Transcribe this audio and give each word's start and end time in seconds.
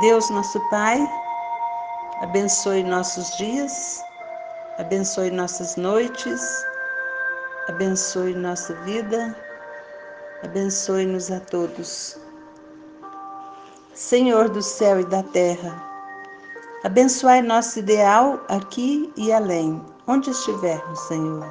Deus, 0.00 0.30
nosso 0.30 0.60
Pai, 0.70 1.10
abençoe 2.22 2.84
nossos 2.84 3.36
dias, 3.36 4.00
abençoe 4.78 5.28
nossas 5.28 5.74
noites, 5.74 6.40
abençoe 7.68 8.32
nossa 8.32 8.74
vida, 8.84 9.36
abençoe-nos 10.44 11.32
a 11.32 11.40
todos. 11.40 12.16
Senhor 13.92 14.48
do 14.48 14.62
céu 14.62 15.00
e 15.00 15.04
da 15.04 15.24
terra, 15.24 15.82
abençoai 16.84 17.42
nosso 17.42 17.80
ideal 17.80 18.40
aqui 18.48 19.12
e 19.16 19.32
além, 19.32 19.84
onde 20.06 20.30
estivermos, 20.30 21.00
Senhor. 21.08 21.44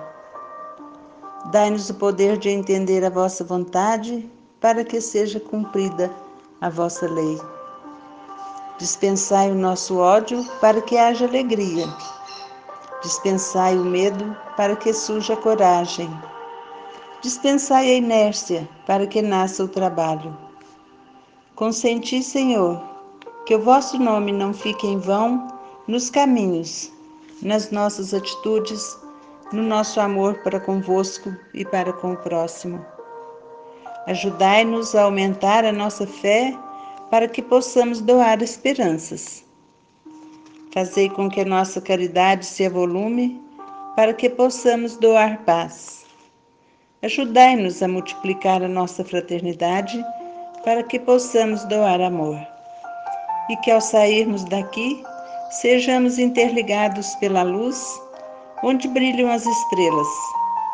Dai-nos 1.52 1.90
o 1.90 1.96
poder 1.96 2.38
de 2.38 2.48
entender 2.48 3.04
a 3.04 3.10
vossa 3.10 3.44
vontade 3.44 4.32
para 4.62 4.86
que 4.86 5.02
seja 5.02 5.38
cumprida 5.38 6.10
a 6.62 6.70
vossa 6.70 7.06
lei. 7.10 7.38
Dispensai 8.78 9.50
o 9.50 9.56
nosso 9.56 9.98
ódio 9.98 10.46
para 10.62 10.80
que 10.82 10.98
haja 10.98 11.26
alegria. 11.26 11.88
Dispensai 13.02 13.76
o 13.76 13.84
medo 13.84 14.38
para 14.56 14.76
que 14.76 14.94
surja 14.94 15.34
a 15.34 15.38
coragem. 15.38 16.08
Dispensai 17.22 17.90
a 17.90 17.96
inércia 17.96 18.70
para 18.86 19.08
que 19.08 19.20
nasça 19.20 19.64
o 19.64 19.68
trabalho. 19.68 20.38
Consenti, 21.56 22.22
Senhor, 22.22 22.80
que 23.48 23.56
o 23.56 23.64
vosso 23.64 23.98
nome 23.98 24.32
não 24.32 24.54
fique 24.54 24.86
em 24.86 25.00
vão 25.00 25.48
nos 25.88 26.12
caminhos, 26.12 26.92
nas 27.42 27.72
nossas 27.72 28.14
atitudes, 28.14 28.96
no 29.52 29.64
nosso 29.64 30.00
amor 30.00 30.36
para 30.44 30.60
convosco 30.60 31.36
e 31.52 31.66
para 31.66 31.92
com 31.94 32.14
o 32.14 32.18
próximo. 32.18 32.86
Ajudai-nos 34.06 34.94
a 34.94 35.04
aumentar 35.04 35.66
a 35.66 35.72
nossa 35.72 36.06
fé 36.06 36.56
para 37.10 37.28
que 37.28 37.42
possamos 37.42 38.02
doar 38.02 38.42
esperanças. 38.42 39.46
Fazei 40.74 41.10
com 41.10 41.30
que 41.30 41.42
a 41.42 41.46
nossa 41.46 41.80
caridade 41.80 42.46
se 42.46 42.66
avolume 42.66 43.42
para 43.96 44.14
que 44.14 44.30
possamos 44.30 44.98
doar 44.98 45.40
paz. 45.40 46.06
Ajudai-nos 47.02 47.82
a 47.82 47.88
multiplicar 47.88 48.62
a 48.62 48.68
nossa 48.68 49.04
fraternidade 49.04 50.04
para 50.64 50.84
que 50.84 51.00
possamos 51.00 51.64
doar 51.66 52.02
amor. 52.02 52.38
E 53.50 53.56
que 53.58 53.72
ao 53.72 53.80
sairmos 53.80 54.44
daqui, 54.44 55.02
sejamos 55.62 56.20
interligados 56.20 57.16
pela 57.16 57.44
luz, 57.44 57.82
onde 58.62 58.88
brilham 58.90 59.32
as 59.32 59.46
estrelas, 59.46 60.08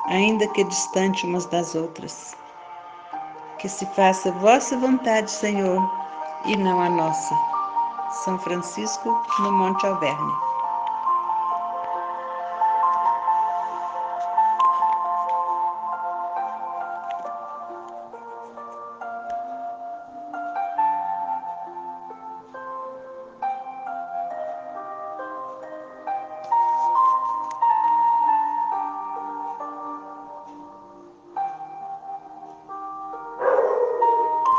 ainda 0.07 0.47
que 0.47 0.63
distante 0.63 1.25
umas 1.25 1.45
das 1.45 1.75
outras. 1.75 2.35
Que 3.59 3.69
se 3.69 3.85
faça 3.87 4.31
vossa 4.31 4.75
vontade, 4.75 5.29
Senhor 5.29 6.02
e 6.45 6.55
não 6.57 6.81
a 6.81 6.89
nossa. 6.89 7.35
São 8.23 8.37
Francisco, 8.39 9.21
no 9.39 9.51
Monte 9.51 9.85
Alverne. 9.85 10.52